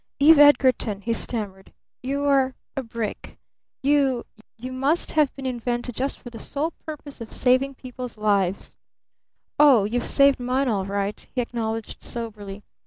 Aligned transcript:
"Eve 0.19 0.39
Edgarton," 0.39 1.01
he 1.01 1.13
stammered, 1.13 1.71
"you're 2.01 2.55
a 2.75 2.81
brick! 2.81 3.37
You 3.83 4.25
you 4.57 4.71
must 4.71 5.11
have 5.11 5.31
been 5.35 5.45
invented 5.45 5.93
just 5.93 6.17
for 6.17 6.31
the 6.31 6.39
sole 6.39 6.71
purpose 6.87 7.21
of 7.21 7.31
saving 7.31 7.75
people's 7.75 8.17
lives. 8.17 8.75
Oh, 9.59 9.83
you've 9.83 10.07
saved 10.07 10.39
mine 10.39 10.67
all 10.67 10.85
right!" 10.85 11.27
he 11.35 11.39
acknowledged 11.39 12.01
soberly. 12.01 12.63